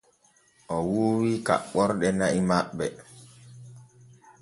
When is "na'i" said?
2.19-2.39